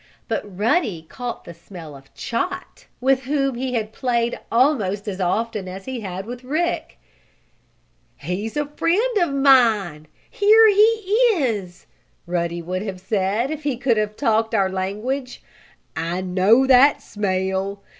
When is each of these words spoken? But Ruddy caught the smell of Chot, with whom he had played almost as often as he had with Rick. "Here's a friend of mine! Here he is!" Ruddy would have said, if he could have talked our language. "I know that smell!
But 0.27 0.41
Ruddy 0.57 1.03
caught 1.03 1.43
the 1.43 1.53
smell 1.53 1.95
of 1.95 2.11
Chot, 2.15 2.87
with 2.99 3.25
whom 3.25 3.53
he 3.53 3.75
had 3.75 3.93
played 3.93 4.39
almost 4.51 5.07
as 5.07 5.21
often 5.21 5.67
as 5.67 5.85
he 5.85 5.99
had 5.99 6.25
with 6.25 6.43
Rick. 6.43 6.97
"Here's 8.15 8.57
a 8.57 8.65
friend 8.65 9.17
of 9.19 9.31
mine! 9.31 10.07
Here 10.27 10.67
he 10.69 11.35
is!" 11.35 11.85
Ruddy 12.25 12.63
would 12.63 12.81
have 12.81 12.99
said, 12.99 13.51
if 13.51 13.61
he 13.61 13.77
could 13.77 13.97
have 13.97 14.15
talked 14.15 14.55
our 14.55 14.71
language. 14.71 15.43
"I 15.95 16.21
know 16.21 16.65
that 16.65 16.99
smell! 17.03 17.83